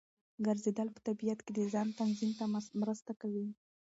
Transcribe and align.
ګرځېدل 0.45 0.87
په 0.95 0.99
طبیعت 1.07 1.39
کې 1.45 1.51
د 1.55 1.59
ځان 1.73 1.87
تنظیم 1.99 2.31
ته 2.39 2.45
مرسته 2.81 3.11
کوي. 3.21 3.47